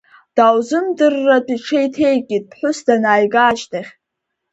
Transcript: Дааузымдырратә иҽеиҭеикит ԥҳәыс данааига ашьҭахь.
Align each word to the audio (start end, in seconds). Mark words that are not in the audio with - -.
Дааузымдырратә 0.35 1.51
иҽеиҭеикит 1.55 2.43
ԥҳәыс 2.49 2.77
данааига 2.85 3.41
ашьҭахь. 3.45 3.91